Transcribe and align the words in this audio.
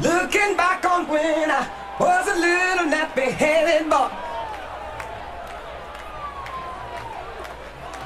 Looking 0.00 0.56
back 0.56 0.84
on 0.86 1.06
when 1.06 1.50
I 1.50 1.68
was 2.00 2.26
a 2.26 2.34
little 2.34 2.86
nappy-headed 2.90 3.90
boy. 3.90 4.08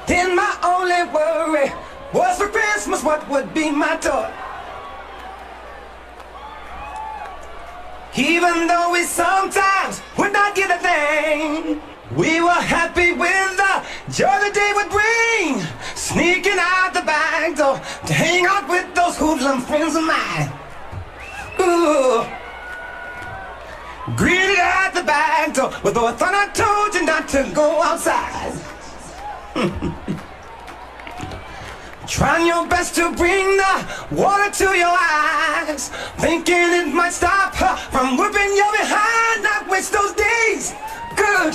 Then 0.05 0.35
my 0.35 0.57
only 0.63 1.03
worry 1.13 1.71
was 2.13 2.37
for 2.37 2.49
Christmas 2.49 3.03
what 3.03 3.27
would 3.29 3.53
be 3.53 3.71
my 3.71 3.95
toy. 3.97 4.29
Even 8.17 8.67
though 8.67 8.91
we 8.91 9.03
sometimes 9.03 10.01
would 10.17 10.33
not 10.33 10.55
get 10.55 10.71
a 10.71 10.79
thing, 10.79 11.81
we 12.15 12.41
were 12.41 12.49
happy 12.49 13.13
with 13.13 13.57
the 13.57 13.83
joy 14.11 14.39
the 14.43 14.51
day 14.51 14.71
would 14.75 14.89
bring. 14.89 15.61
Sneaking 15.95 16.57
out 16.59 16.93
the 16.93 17.01
back 17.01 17.55
door 17.55 17.79
to 18.07 18.13
hang 18.13 18.45
out 18.45 18.67
with 18.67 18.93
those 18.93 19.17
hoodlum 19.17 19.61
friends 19.61 19.95
of 19.95 20.03
mine. 20.03 20.66
Ooh. 21.59 22.25
Greeted 24.15 24.57
at 24.59 24.91
the 24.93 25.03
back 25.03 25.53
door, 25.53 25.69
though 25.91 26.07
I 26.07 26.13
thought 26.13 26.33
I 26.33 26.47
told 26.53 26.93
you 26.95 27.05
not 27.05 27.27
to 27.29 27.49
go 27.53 27.81
outside. 27.81 28.53
Trying 32.07 32.47
your 32.47 32.65
best 32.67 32.95
to 32.95 33.11
bring 33.11 33.57
the 33.57 33.85
water 34.11 34.49
to 34.49 34.77
your 34.77 34.97
eyes. 34.97 35.89
Thinking 36.17 36.55
it 36.55 36.93
might 36.93 37.11
stop 37.11 37.53
her 37.55 37.75
from 37.91 38.17
whipping 38.17 38.55
you 38.55 38.65
behind. 38.79 39.43
Not 39.43 39.67
waste 39.69 39.91
those 39.91 40.13
days. 40.13 40.73
Good. 41.17 41.53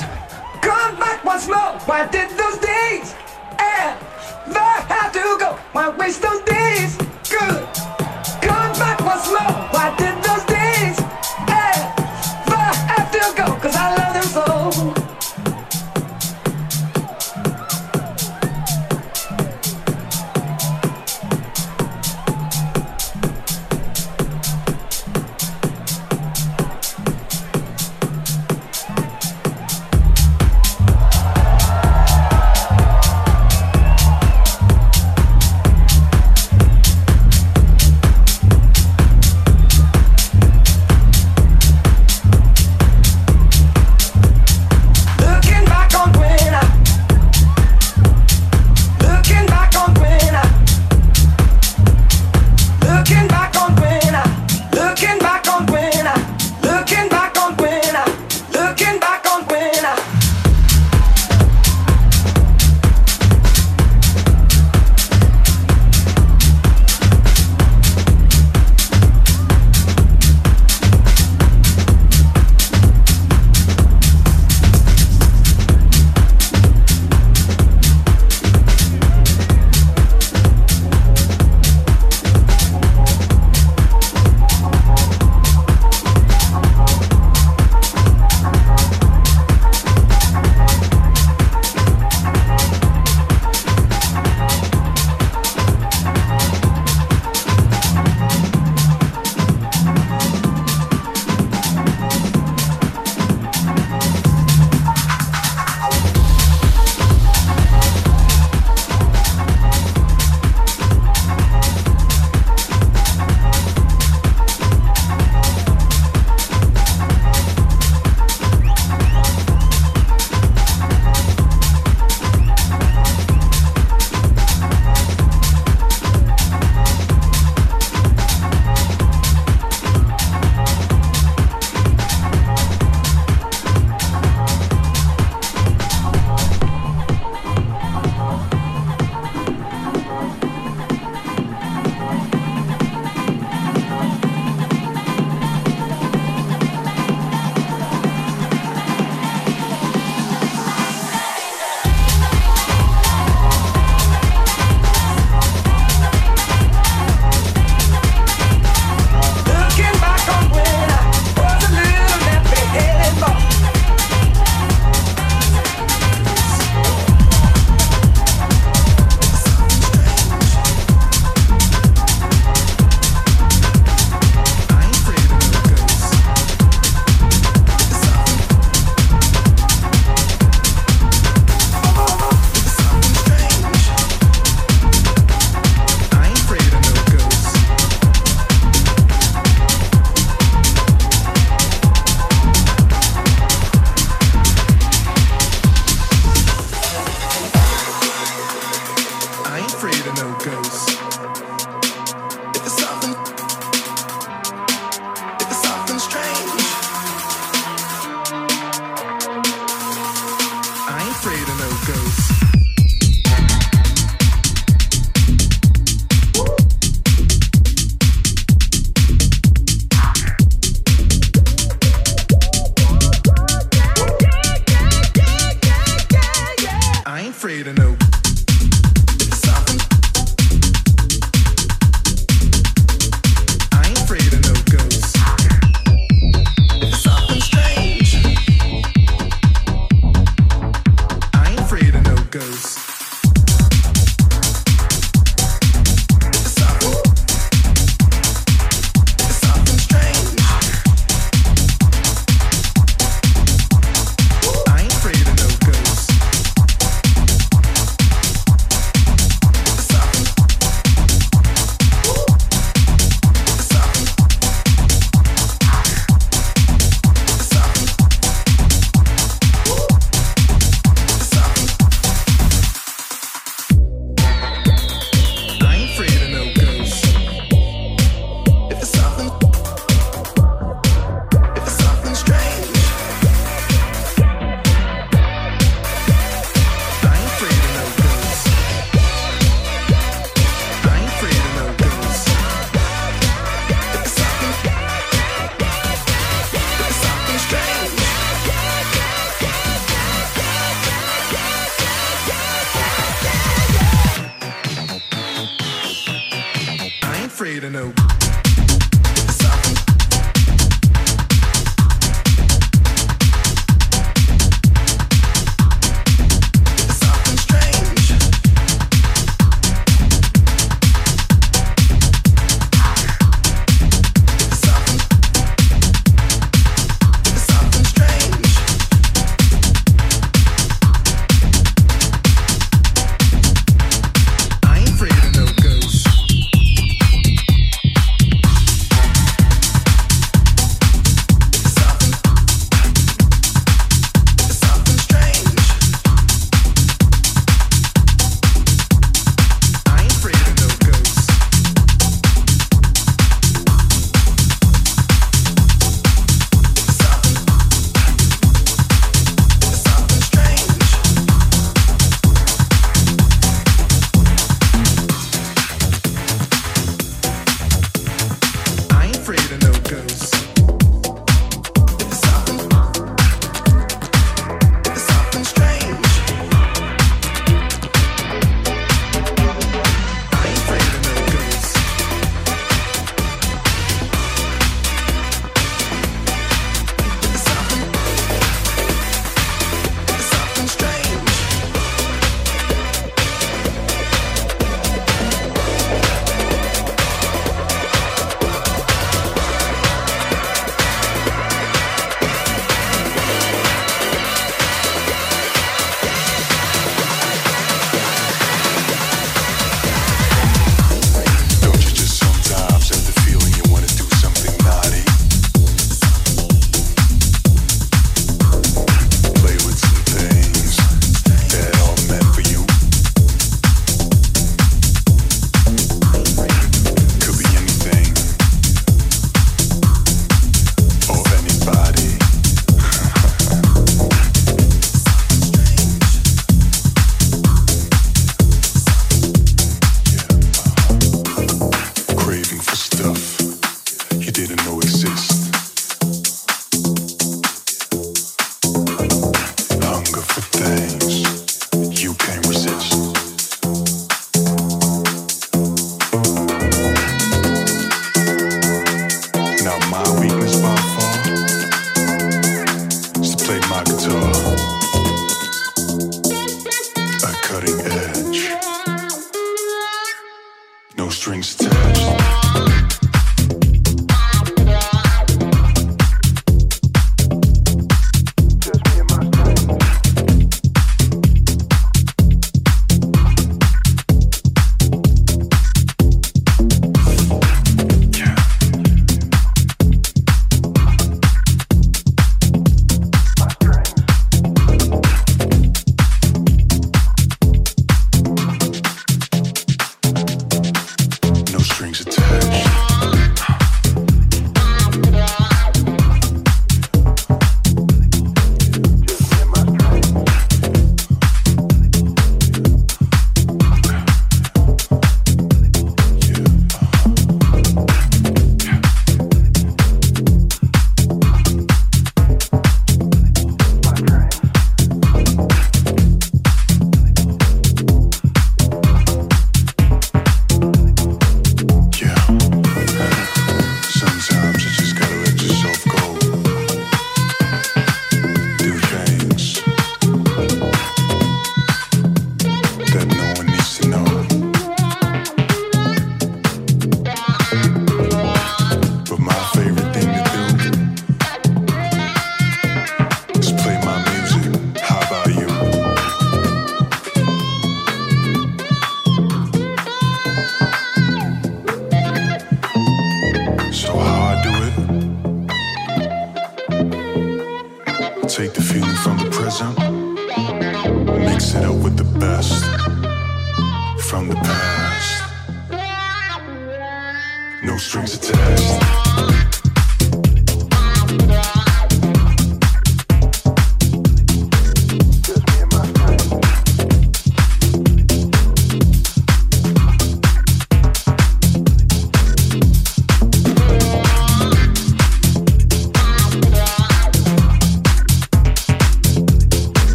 Come 0.61 0.97
back 1.01 1.25
once 1.25 1.49
more. 1.49 1.79
Why 1.87 2.07
did 2.07 2.29
those 2.37 2.59
days 2.59 3.15
ever 3.59 4.67
have 4.93 5.13
to 5.13 5.37
go? 5.41 5.59
Why 5.73 5.89
waste 5.89 6.21
those 6.21 6.43
days? 6.43 6.99
Good. 7.31 7.82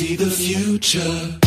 See 0.00 0.16
the 0.16 0.30
future. 0.30 1.39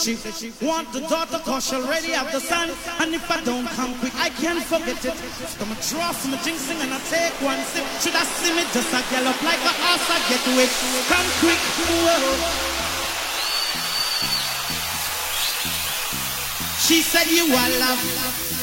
she 0.00 0.16
want 0.64 0.90
the 0.94 1.00
daughter 1.00 1.38
cause 1.44 1.68
she 1.68 1.76
already 1.76 2.12
have 2.16 2.32
the 2.32 2.40
son. 2.40 2.70
And 3.00 3.14
if 3.14 3.30
I 3.30 3.44
don't 3.44 3.68
come 3.76 3.92
quick, 4.00 4.14
I 4.16 4.30
can't 4.30 4.64
forget 4.64 4.96
it. 5.04 5.12
So 5.12 5.60
I'ma 5.60 5.76
draw 5.92 6.08
jinxing 6.40 6.80
and 6.80 6.88
I 6.88 7.00
take 7.12 7.36
one 7.44 7.60
sip. 7.68 7.84
Should 8.00 8.16
I 8.16 8.24
see 8.24 8.52
me 8.56 8.64
just 8.72 8.88
a 8.96 9.00
gallop 9.12 9.36
like 9.44 9.60
a 9.60 9.72
horse, 9.76 10.08
I 10.08 10.18
get 10.32 10.40
wet. 10.56 10.72
Come 11.12 11.28
quick, 11.44 11.60
whoa. 12.00 12.80
She 16.80 17.02
said 17.04 17.28
you 17.28 17.44
are 17.52 17.72
love, 17.84 18.00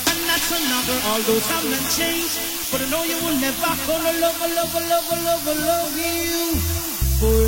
and 0.09 0.19
that's 0.25 0.49
another. 0.49 0.97
Although 1.05 1.39
time 1.45 1.69
and 1.69 1.87
change, 1.93 2.33
but 2.73 2.81
I 2.81 2.89
know 2.89 3.03
you 3.05 3.17
will 3.21 3.37
never 3.37 3.71
gonna 3.85 4.13
love, 4.17 4.41
love, 4.41 4.73
love, 4.73 5.05
love, 5.05 5.45
love, 5.45 5.45
love 5.45 5.93
you. 6.01 6.57
Forever. 7.21 7.46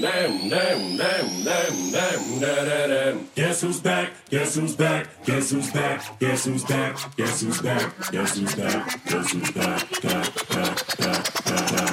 nam 0.00 0.48
nam 0.48 0.96
nam 0.96 1.44
nam 1.44 1.92
nam 1.92 2.40
nam 2.40 2.68
nam 2.68 2.90
nam. 2.90 3.28
Guess 3.34 3.60
who's 3.62 3.80
back? 3.80 4.10
Guess 4.30 4.54
who's 4.54 4.76
back? 4.76 5.08
Guess 5.24 5.50
who's 5.50 5.70
back? 5.70 6.18
Guess 6.18 6.44
who's 6.44 6.64
back? 6.64 6.96
Guess 7.16 7.40
who's 7.40 7.60
back? 7.62 8.10
Guess 8.10 8.36
who's 8.36 8.54
back? 8.54 9.04
Guess 9.06 9.32
who's 9.32 9.50
back? 9.52 10.02
Back 10.02 10.48
back 10.48 10.98
back 10.98 11.44
back. 11.44 11.85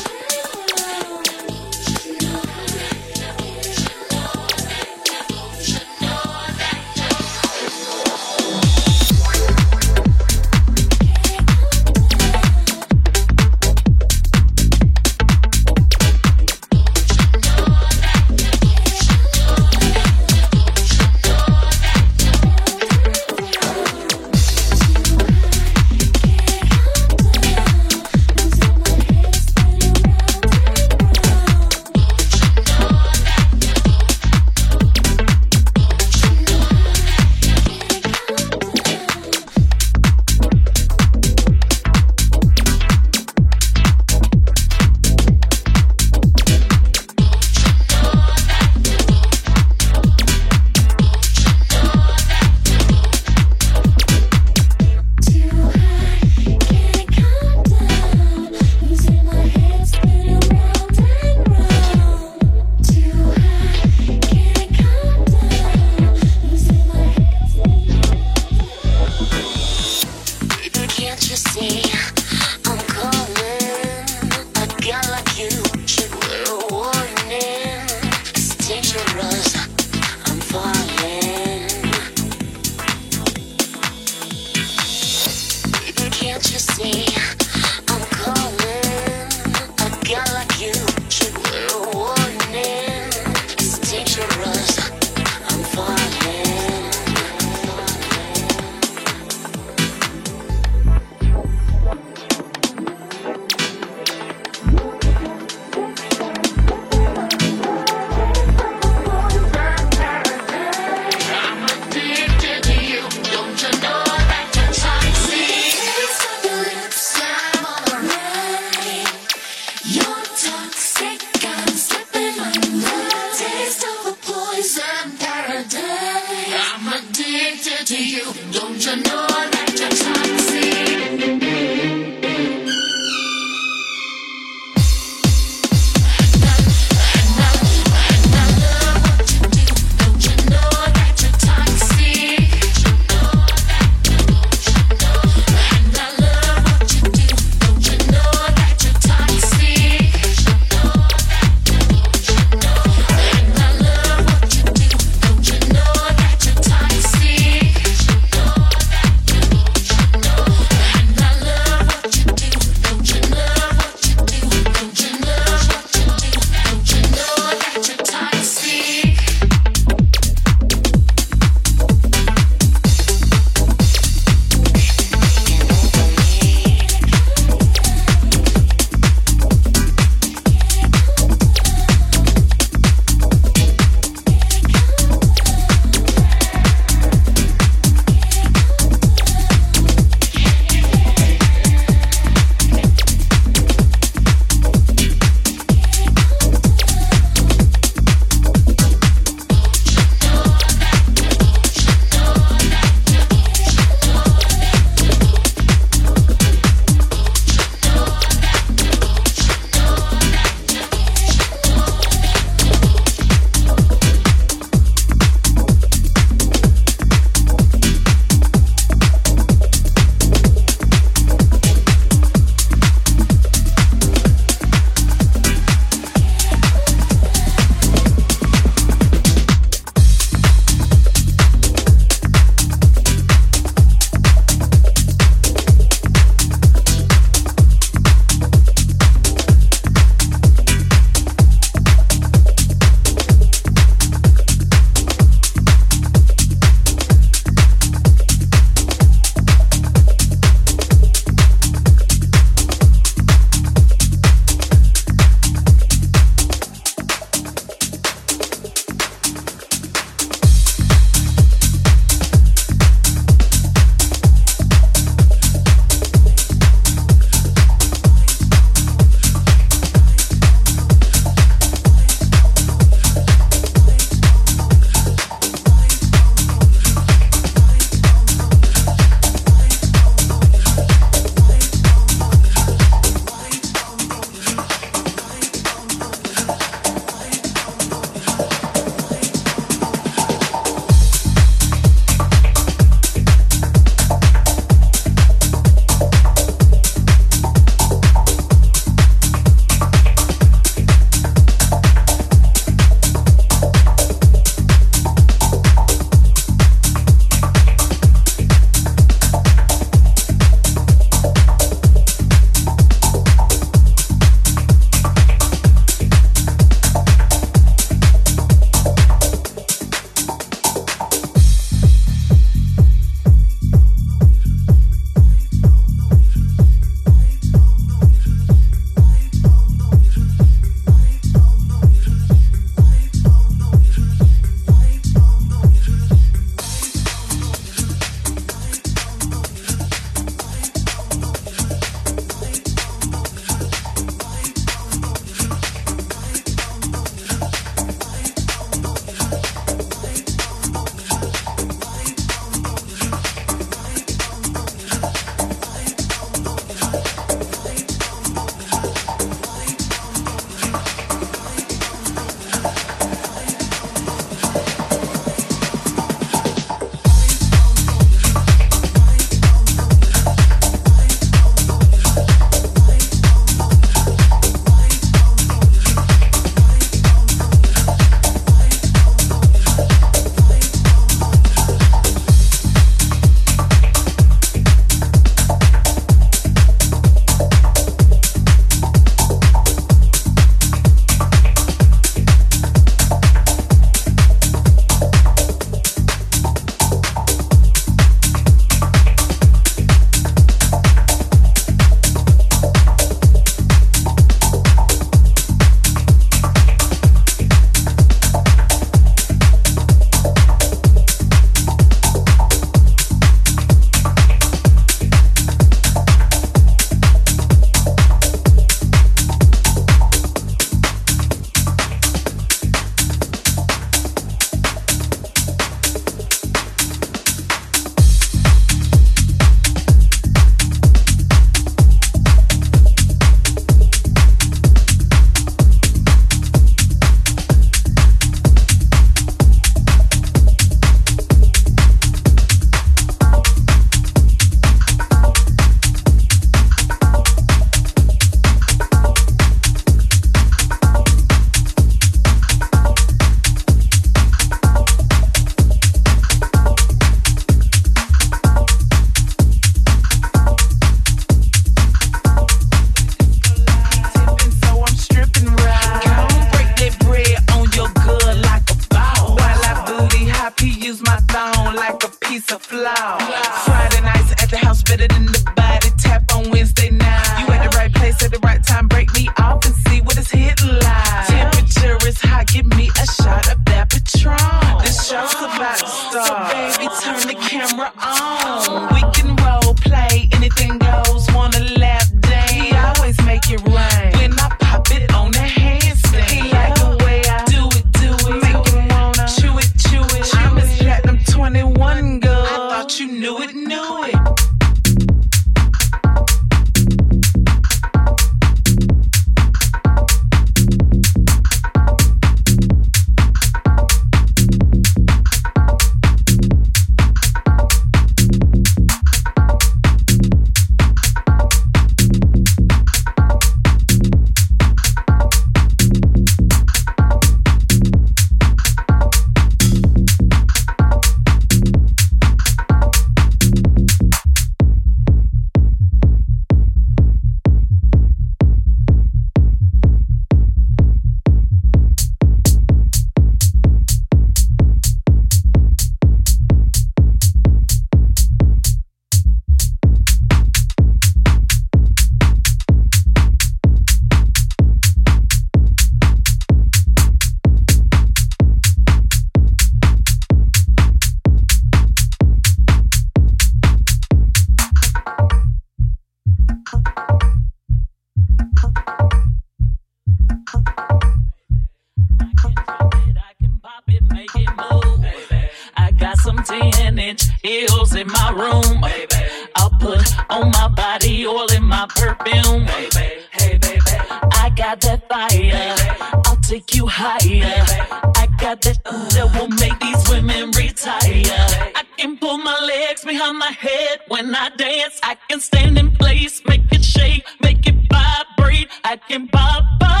up. 599.51 600.00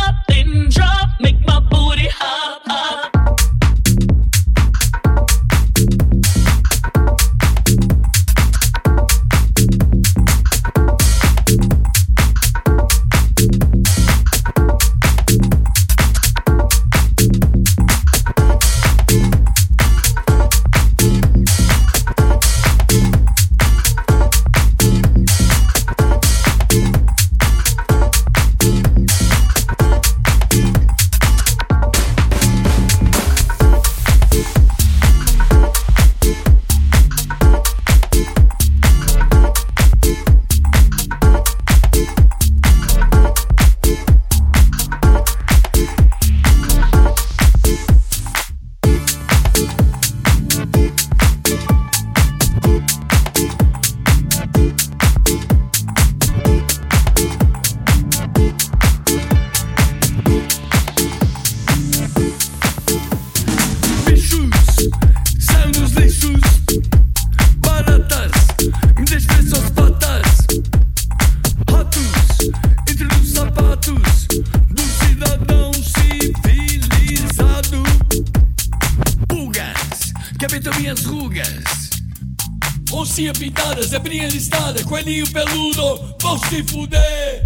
fuder. 86.63 87.45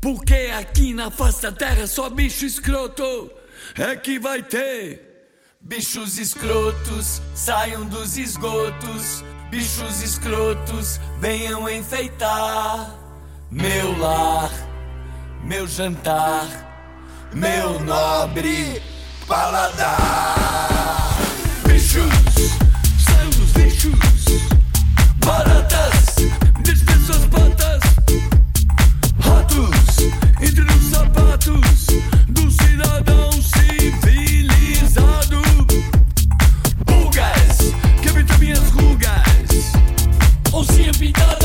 Porque 0.00 0.50
aqui 0.58 0.94
na 0.94 1.10
face 1.10 1.42
da 1.42 1.52
terra 1.52 1.86
só 1.86 2.08
bicho 2.08 2.46
escroto 2.46 3.30
é 3.76 3.94
que 3.96 4.18
vai 4.18 4.42
ter. 4.42 5.08
Bichos 5.60 6.18
escrotos, 6.18 7.20
saiam 7.34 7.84
dos 7.86 8.16
esgotos. 8.16 9.24
Bichos 9.50 10.00
escrotos, 10.02 11.00
venham 11.18 11.68
enfeitar 11.68 13.00
meu 13.50 13.98
lar, 13.98 14.50
meu 15.42 15.66
jantar, 15.66 16.46
meu 17.34 17.80
nobre 17.80 18.80
paladar. 19.26 21.18
Bichos, 21.66 22.04
saiam 23.04 23.30
dos 23.30 23.50
bichos, 23.50 23.98
baratas, 25.16 26.14
despeçam 26.62 27.16
as 27.16 27.24
entre 30.40 30.62
os 30.62 30.90
sapatos 30.90 31.86
do 32.28 32.50
cidadão 32.50 33.30
civilizado. 33.32 35.42
Rugas, 36.88 37.74
que 38.02 38.08
habita 38.08 38.38
minhas 38.38 38.70
rugas, 38.70 39.72
ou 40.52 40.64
se 40.64 40.88
habitar. 40.88 41.39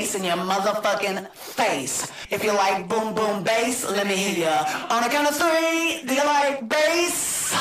bass 0.00 0.14
in 0.14 0.24
your 0.24 0.36
motherfucking 0.36 1.28
face. 1.28 2.10
If 2.30 2.42
you 2.42 2.52
like 2.54 2.88
boom 2.88 3.14
boom 3.14 3.44
bass, 3.44 3.84
let 3.90 4.06
me 4.06 4.16
hear 4.16 4.46
ya. 4.46 4.56
On 4.88 5.04
a 5.04 5.08
count 5.10 5.28
of 5.28 5.36
three, 5.36 6.00
do 6.06 6.14
you 6.14 6.24
like 6.24 6.66
bass? 6.66 7.52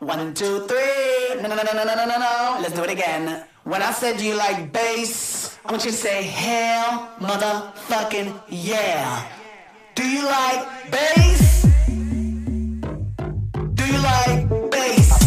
One, 0.00 0.34
two, 0.34 0.66
three. 0.68 1.40
No, 1.40 1.48
no, 1.48 1.56
no, 1.56 1.62
no, 1.64 1.84
no, 1.84 1.94
no, 1.94 2.04
no, 2.04 2.18
no. 2.18 2.58
Let's 2.60 2.74
do 2.74 2.82
it 2.84 2.90
again. 2.90 3.44
When 3.64 3.82
I 3.82 3.92
said 3.92 4.18
do 4.18 4.24
you 4.26 4.36
like 4.36 4.70
bass, 4.70 5.58
I 5.64 5.72
want 5.72 5.84
you 5.86 5.90
to 5.90 5.96
say 5.96 6.24
hell, 6.24 7.08
motherfucking 7.20 8.38
yeah. 8.48 9.24
Do 9.94 10.04
you 10.06 10.24
like 10.26 10.90
bass? 10.90 11.66
Do 13.78 13.84
you 13.92 13.98
like 14.12 14.70
bass? 14.70 15.17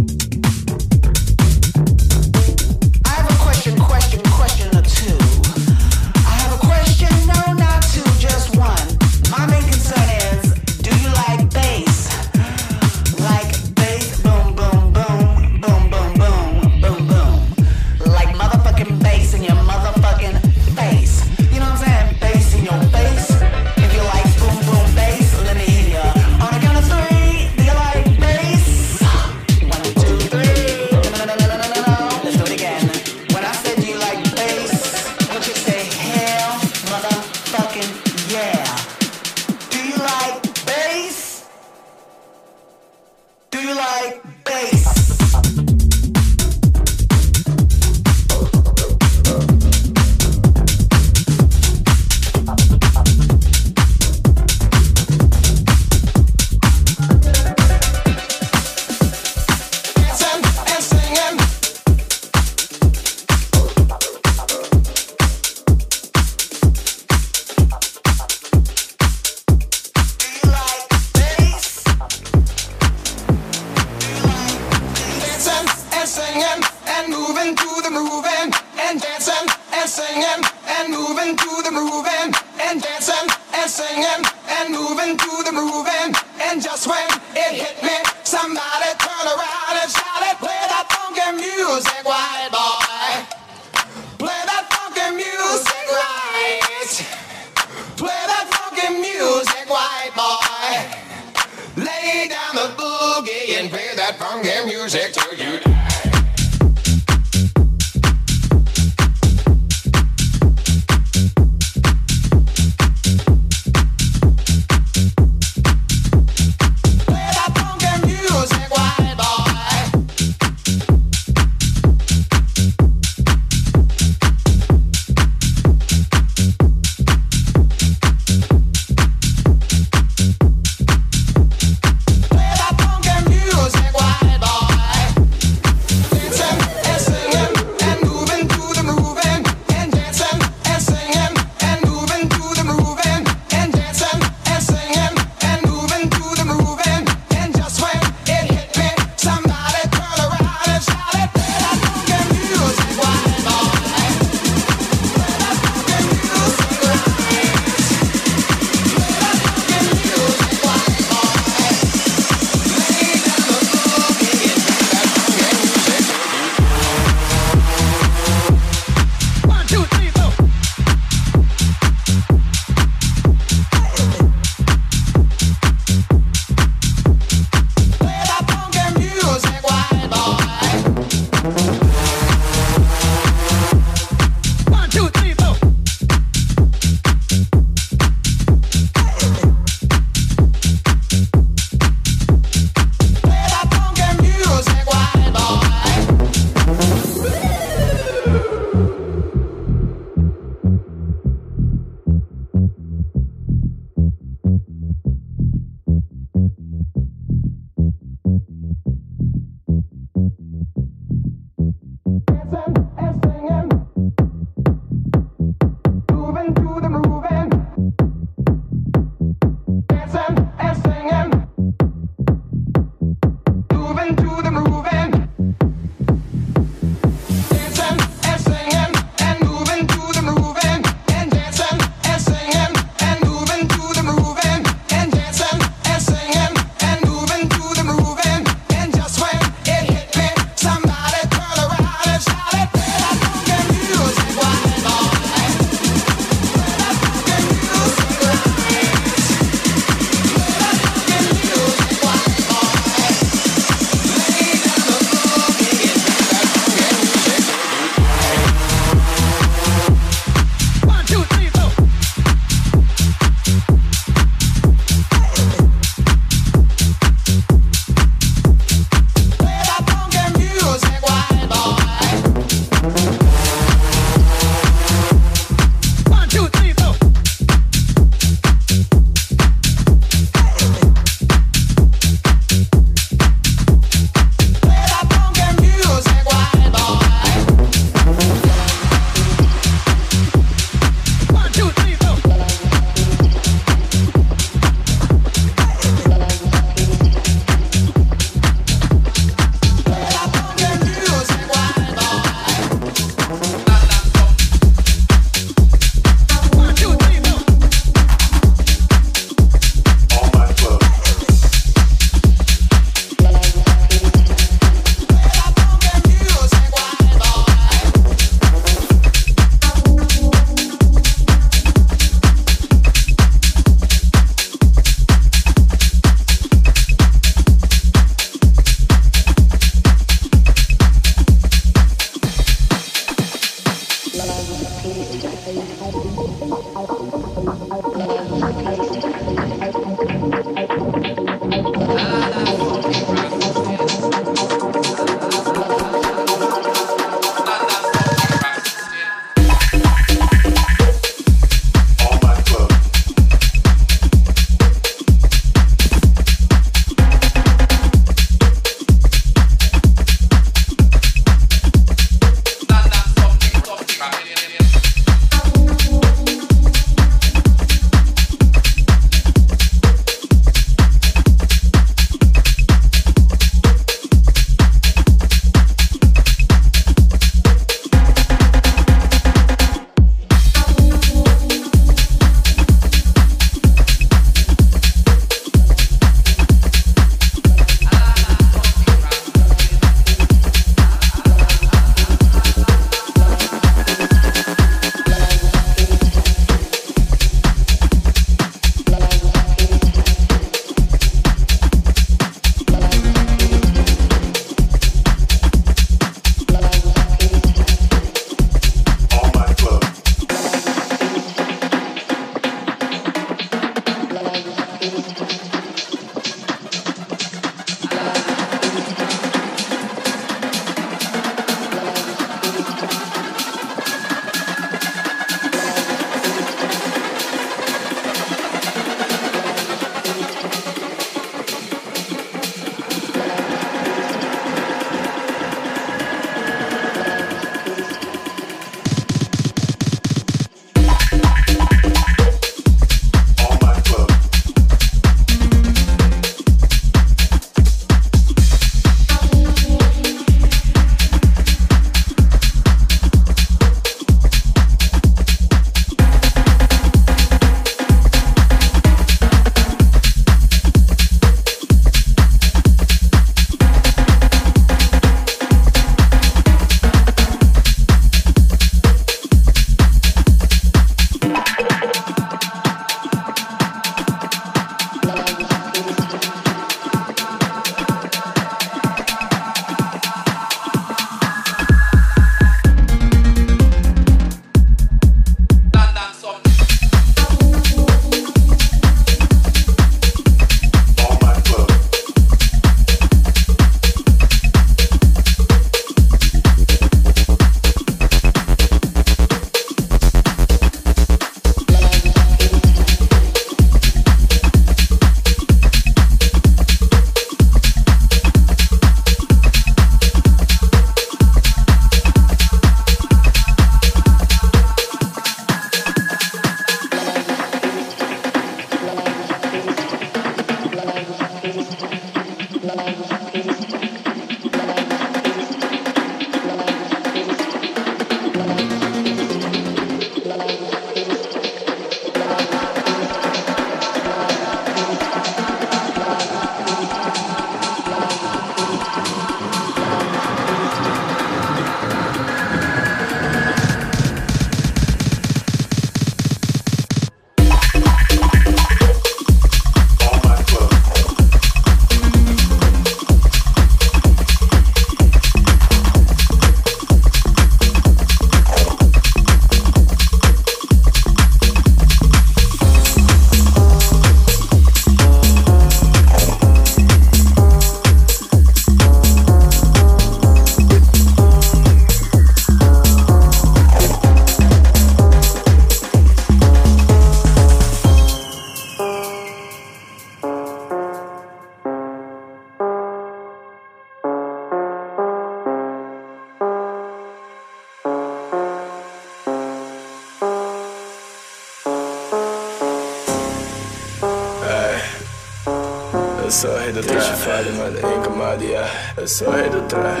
It's 599.04 599.16
so 599.16 599.30
hard 599.30 599.52
to 599.52 599.60
try. 599.68 600.00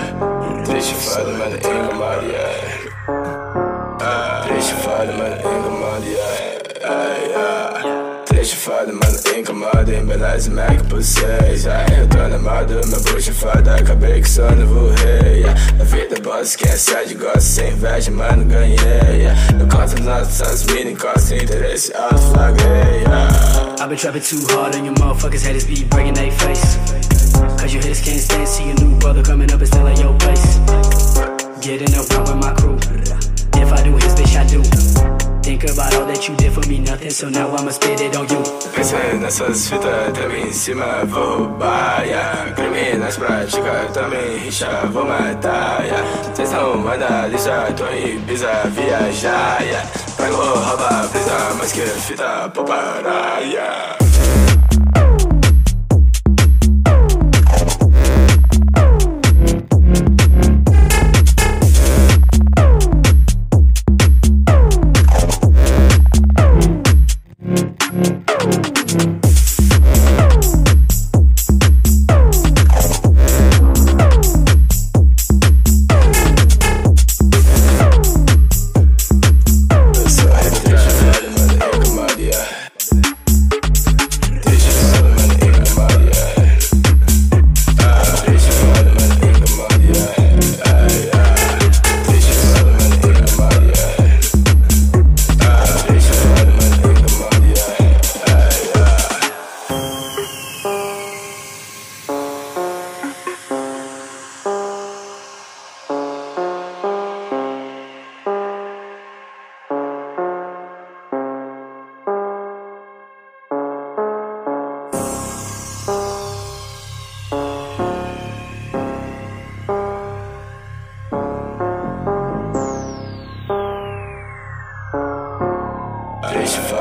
Bitch, 0.64 0.88
you 0.88 0.96
fight 0.96 1.28
him 1.28 1.42
at 1.42 1.50
the 1.52 1.60
end 1.68 1.92
of 1.92 1.98
my 2.00 2.16
eye. 2.24 2.88
Bitch, 4.48 4.68
you 4.70 4.76
fight 4.76 5.10
him 5.10 5.20
at 5.20 5.42
the 5.42 5.48
my 5.78 5.98
eye. 6.24 6.56
Deixa 8.30 8.56
fada, 8.56 8.94
mano, 8.94 9.18
incomoda, 9.36 9.94
embeleza 9.94 10.50
Mac 10.50 10.82
por 10.88 11.02
seis 11.02 11.66
Ai, 11.66 11.84
ah. 11.86 11.94
é 11.94 12.00
eu 12.00 12.08
tô 12.08 12.18
animado, 12.18 12.80
minha 12.86 13.00
bucha 13.00 13.30
é 13.30 13.34
fada, 13.34 13.76
acabei 13.76 14.20
que 14.20 14.28
só 14.28 14.50
novo 14.50 14.90
rei 14.90 15.40
yeah. 15.40 15.58
A 15.80 15.84
vida 15.84 16.16
é 16.16 16.20
boa, 16.20 16.42
esquece 16.42 16.94
a 16.94 17.04
de 17.04 17.14
gosto, 17.14 17.40
sem 17.40 17.72
inveja, 17.72 18.10
mano, 18.10 18.44
ganhei 18.44 18.76
yeah. 18.76 19.34
Eu 19.58 19.66
corto 19.66 20.02
notas, 20.02 20.64
mini 20.64 20.78
mina 20.78 20.90
encosta, 20.90 21.36
interesse 21.36 21.94
alto, 21.94 22.18
flagrei 22.18 23.00
yeah. 23.00 23.28
I've 23.80 23.88
been 23.88 23.96
trapping 23.96 24.22
too 24.22 24.44
hard 24.54 24.74
on 24.74 24.84
your 24.84 24.94
motherfuckers, 24.94 25.42
haters 25.42 25.64
be 25.64 25.84
breaking 25.84 26.14
their 26.14 26.32
face 26.32 26.76
Cause 27.64 27.72
your 27.72 27.82
haters 27.82 28.02
can't 28.04 28.20
stand 28.20 28.46
see 28.46 28.68
a 28.68 28.74
new 28.74 28.94
brother 28.98 29.22
coming 29.22 29.50
up 29.50 29.58
and 29.58 29.66
stealing 29.66 29.96
your 29.96 30.12
place. 30.18 30.58
Getting 31.64 31.94
up 31.96 32.04
with 32.12 32.36
my 32.36 32.52
crew. 32.52 32.76
If 33.56 33.72
I 33.72 33.82
do 33.82 33.96
his 33.96 34.12
bitch, 34.12 34.36
I 34.36 34.44
do. 34.44 34.60
Think 35.40 35.64
about 35.64 35.94
all 35.94 36.04
that 36.04 36.28
you 36.28 36.36
did 36.36 36.52
for 36.52 36.60
me, 36.68 36.80
nothing, 36.80 37.08
so 37.08 37.30
now 37.30 37.48
I'ma 37.56 37.70
spit 37.70 38.02
it 38.02 38.16
on 38.18 38.28
you. 38.28 38.42
Pensei 38.74 39.14
nessas 39.18 39.66
fitas, 39.66 40.12
também 40.12 40.48
em 40.48 40.52
cima 40.52 41.06
vou 41.06 41.38
roubar, 41.38 42.04
yeah. 42.04 42.52
Crime 42.52 42.98
nas 42.98 43.16
práticas, 43.16 43.92
também 43.94 44.36
rixa, 44.44 44.68
vou 44.92 45.06
matar, 45.06 45.86
yeah. 45.86 46.34
Cês 46.34 46.50
são 46.50 46.82
vandalista, 46.82 47.72
tô 47.74 47.86
em 47.86 48.16
Ibiza 48.16 48.68
viajar, 48.76 49.62
yeah. 49.62 49.88
Pego, 50.18 50.36
rouba, 50.36 51.08
brisa, 51.10 51.54
mas 51.58 51.72
que 51.72 51.80
fita, 51.80 52.50
pô 52.52 52.62
parar, 52.62 53.40
yeah. 53.40 53.73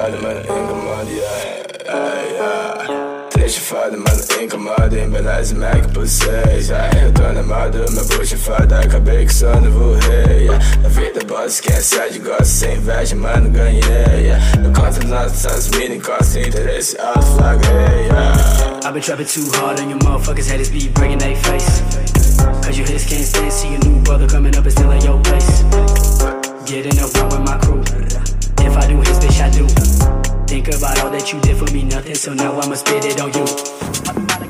Mano, 0.04 0.41
incomoda, 0.41 1.08
ai, 1.88 2.38
ai. 2.38 3.30
Deixa 3.38 3.58
eu 3.58 3.64
falar, 3.64 3.91
mano, 3.91 4.43
incomoda, 4.43 4.99
embeleza, 4.99 5.56
Mac 5.56 5.88
por 5.93 6.06
seis. 6.06 6.70
Eu 6.70 7.14
tô 7.14 7.43
moda, 7.47 7.86
meu 7.89 8.06
bucho 8.08 8.36
é 8.36 8.38
foda, 8.38 8.82
acabei 8.82 9.26
que 9.26 9.34
sou 9.34 9.62
novo 9.62 9.93
rei, 9.93 10.47
yeah. 10.47 10.66
Na 10.82 10.89
vida, 10.89 11.24
boss, 11.26 11.62
quem 11.62 11.80
sai 11.80 12.10
de 12.12 12.20
gosta, 12.20 12.43
sem 12.43 12.76
inveja, 12.76 13.16
mano, 13.16 13.49
ganhei, 13.49 13.80
yeah. 13.82 14.43
Eu 14.62 14.74
conto 14.74 15.08
nossas 15.08 15.70
mini 15.70 15.95
encosta, 15.95 16.38
interesse, 16.38 16.97
alto, 16.99 17.22
flagrei, 17.38 18.08
yeah. 18.08 18.80
I've 18.84 18.91
been 18.91 19.01
trapping 19.01 19.26
too 19.26 19.49
hard 19.54 19.80
on 19.80 19.89
your 19.89 19.99
motherfuckers, 19.99 20.51
haters 20.51 20.68
be 20.68 20.89
breaking 20.89 21.20
they 21.20 21.36
face. 21.36 21.82
Cause 22.62 22.78
you 22.78 22.84
hitters 22.84 23.06
can't 23.06 23.24
stand, 23.24 23.54
see 23.54 23.74
a 23.74 23.80
new 23.86 24.01
brother 24.01 24.28
coming 24.28 24.54
up 24.58 24.66
and 24.66 24.72
still 24.74 24.91
at 24.91 25.01
your 25.01 25.18
place. 25.22 25.64
Getting 26.66 26.99
around 26.99 27.32
with 27.32 27.47
my 27.47 27.58
crew. 27.60 28.33
If 28.74 28.80
I 28.80 28.88
do 28.88 28.97
his 28.97 29.19
bitch, 29.19 29.39
I 29.39 29.49
do. 29.51 29.67
Think 30.47 30.67
about 30.69 30.99
all 31.03 31.11
that 31.11 31.32
you 31.32 31.39
did 31.41 31.57
for 31.57 31.71
me, 31.71 31.84
nothing, 31.84 32.15
so 32.15 32.34
now 32.34 32.59
I'ma 32.59 32.74
spit 32.74 33.05
it 33.05 33.21
on 33.21 33.32
you. 33.32 33.45
You 34.41 34.43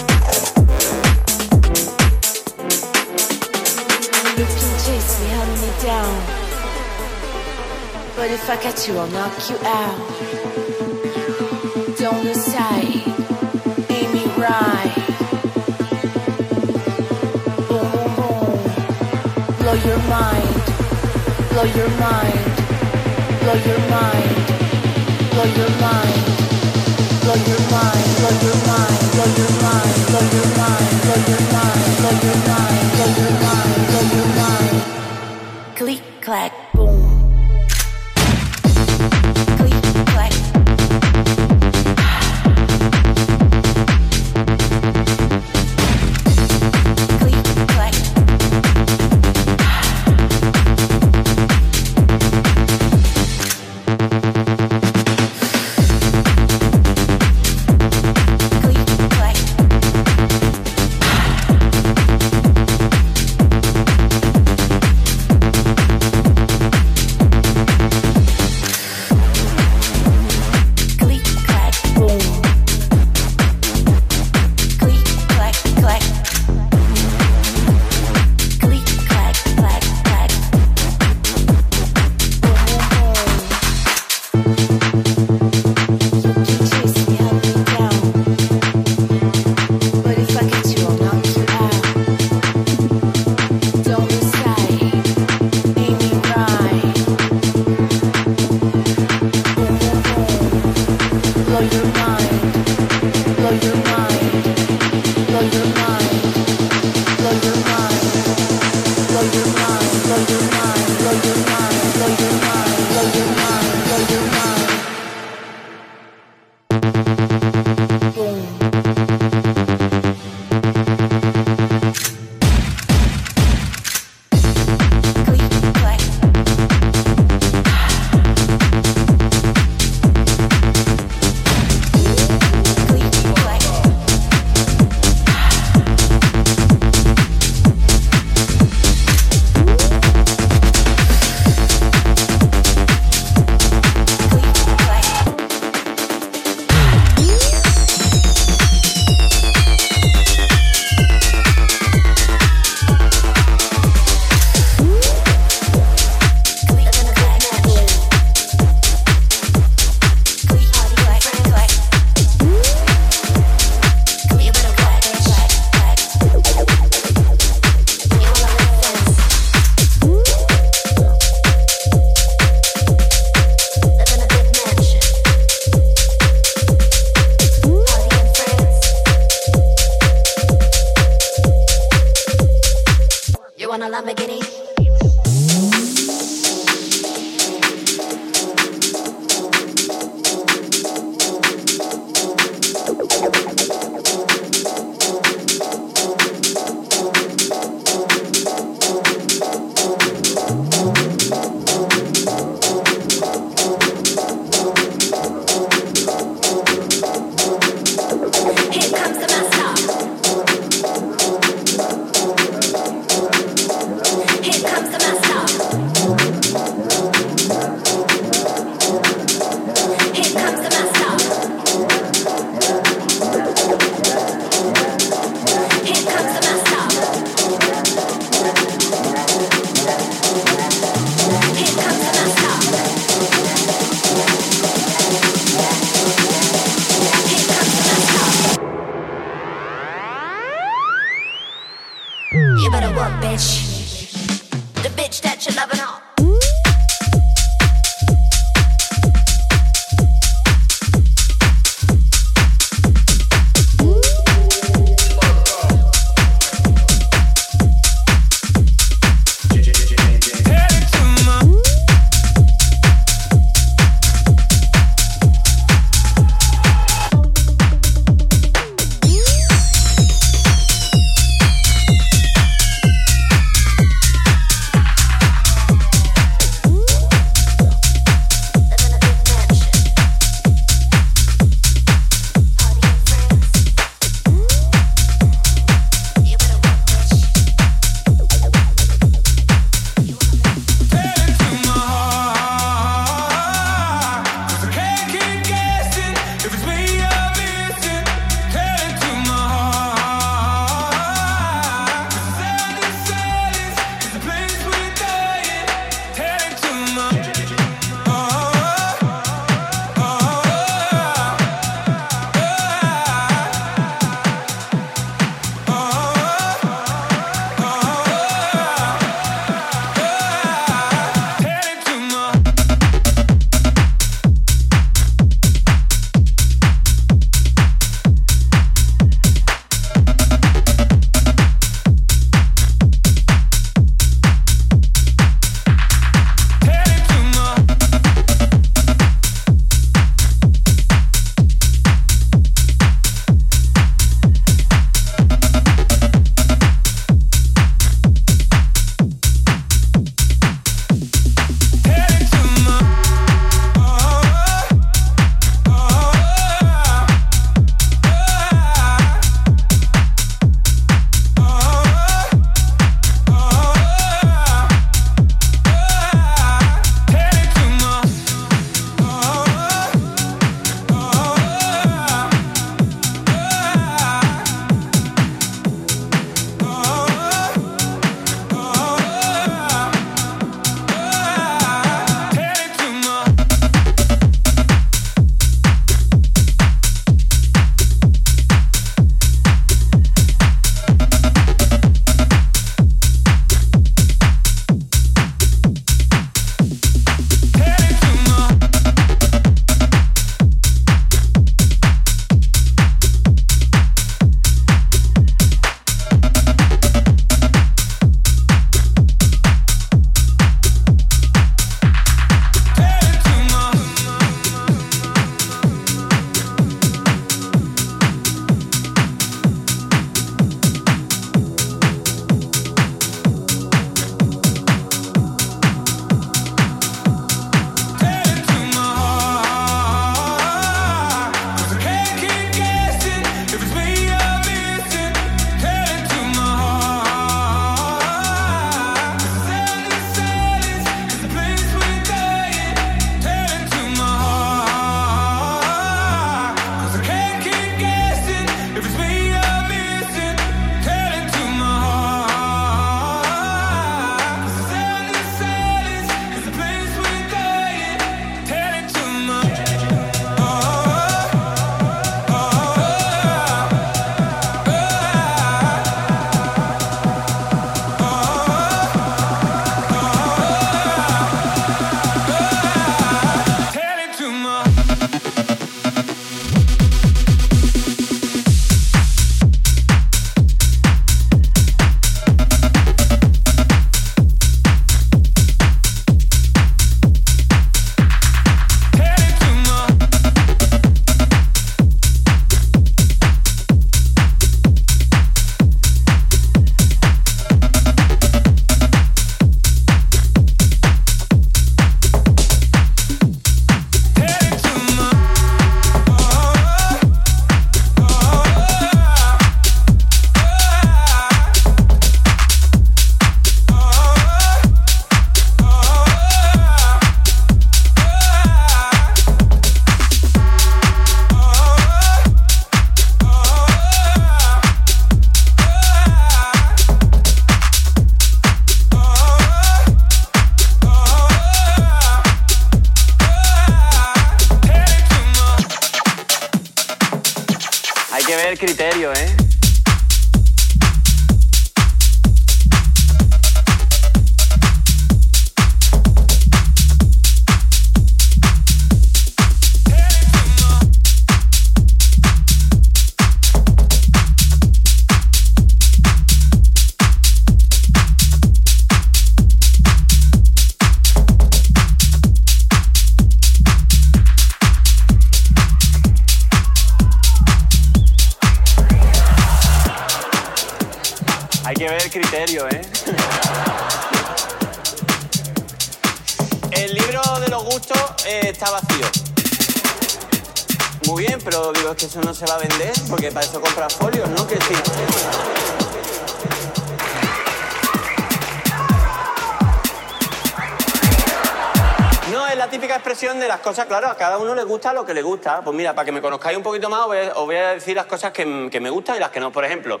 a 594.10 594.16
cada 594.16 594.38
uno 594.38 594.54
le 594.54 594.64
gusta 594.64 594.92
lo 594.92 595.04
que 595.04 595.14
le 595.14 595.22
gusta. 595.22 595.62
Pues 595.62 595.76
mira, 595.76 595.94
para 595.94 596.04
que 596.04 596.12
me 596.12 596.20
conozcáis 596.20 596.56
un 596.56 596.62
poquito 596.62 596.88
más, 596.88 597.06
os 597.06 597.46
voy 597.46 597.56
a, 597.56 597.74
decir 597.74 597.96
las 597.96 598.06
cosas 598.06 598.32
que 598.32 598.44
me 598.46 598.90
gustan 598.90 599.16
y 599.16 599.20
las 599.20 599.30
que 599.30 599.40
no. 599.40 599.52
Por 599.52 599.64
ejemplo, 599.64 600.00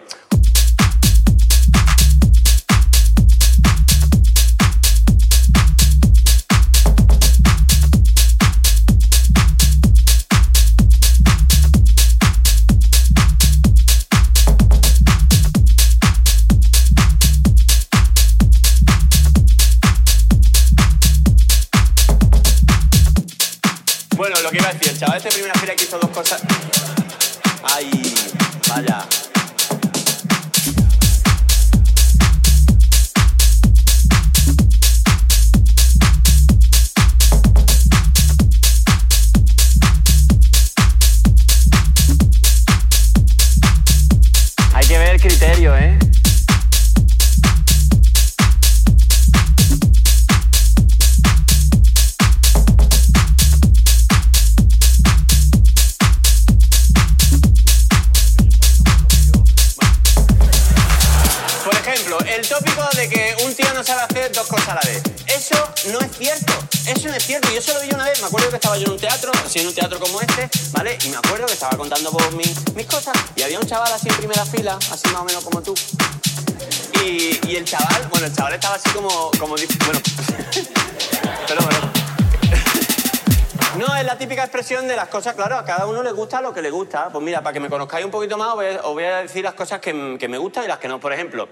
Yo 67.54 67.60
se 67.60 67.74
lo 67.74 67.80
vi 67.80 67.88
una 67.94 68.04
vez. 68.04 68.20
Me 68.20 68.28
acuerdo 68.28 68.48
que 68.48 68.56
estaba 68.56 68.78
yo 68.78 68.86
en 68.86 68.92
un 68.92 68.98
teatro, 68.98 69.30
así 69.44 69.58
en 69.58 69.66
un 69.66 69.74
teatro 69.74 69.98
como 70.00 70.20
este, 70.20 70.48
¿vale? 70.72 70.96
Y 71.04 71.08
me 71.08 71.16
acuerdo 71.16 71.46
que 71.46 71.52
estaba 71.52 71.76
contando 71.76 72.10
por 72.10 72.32
mis, 72.34 72.86
cosas. 72.86 73.14
Y 73.34 73.42
había 73.42 73.58
un 73.58 73.66
chaval 73.66 73.92
así 73.92 74.08
en 74.08 74.16
primera 74.16 74.44
fila, 74.46 74.78
así 74.90 75.06
más 75.08 75.20
o 75.20 75.24
menos 75.24 75.44
como 75.44 75.62
tú. 75.62 75.74
Y, 77.04 77.54
el 77.54 77.64
chaval, 77.64 78.08
bueno, 78.10 78.26
el 78.26 78.32
chaval 78.34 78.54
estaba 78.54 78.76
así 78.76 78.88
como, 78.90 79.30
como 79.38 79.54
bueno, 79.54 80.00
pero 81.46 81.62
bueno. 81.62 81.92
No, 83.76 83.94
es 83.94 84.04
la 84.04 84.16
típica 84.16 84.42
expresión 84.42 84.88
de 84.88 84.96
las 84.96 85.08
cosas, 85.08 85.34
claro, 85.34 85.56
a 85.56 85.64
cada 85.64 85.86
uno 85.86 86.02
le 86.02 86.12
gusta 86.12 86.40
lo 86.40 86.54
que 86.54 86.62
le 86.62 86.70
gusta. 86.70 87.10
Pues 87.10 87.22
mira, 87.22 87.42
para 87.42 87.52
que 87.52 87.60
me 87.60 87.68
conozcáis 87.68 88.04
un 88.04 88.10
poquito 88.10 88.38
más, 88.38 88.54
os 88.54 88.94
voy 88.94 89.04
a, 89.04 89.18
decir 89.18 89.44
las 89.44 89.54
cosas 89.54 89.80
que 89.80 89.92
me 89.92 90.38
gustan 90.38 90.64
y 90.64 90.68
las 90.68 90.78
que 90.78 90.88
no. 90.88 90.98
Por 90.98 91.12
ejemplo, 91.12 91.48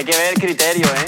hay 0.00 0.06
que 0.06 0.16
ver 0.16 0.32
el 0.32 0.40
criterio, 0.40 0.86
¿eh? 0.86 1.04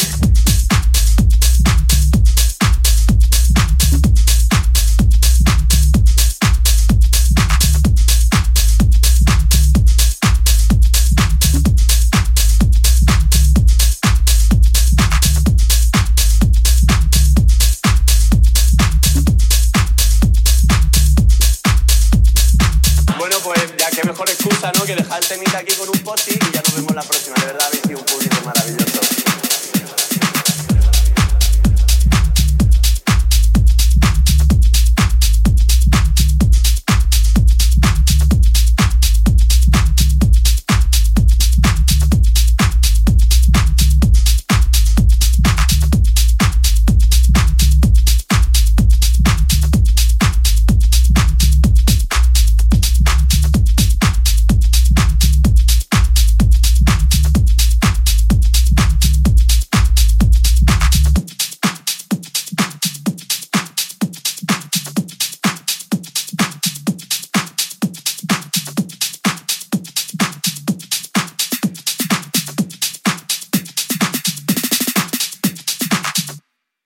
Bueno, 23.17 23.37
pues 23.43 23.59
ya 23.79 23.89
que 23.89 24.07
mejor 24.07 24.29
excusa, 24.29 24.71
¿no? 24.79 24.85
Que 24.85 24.97
dejar 24.97 25.23
el 25.23 25.29
temita 25.29 25.59
aquí 25.61 25.73
con 25.77 25.89
un 25.89 25.99
post 26.01 26.42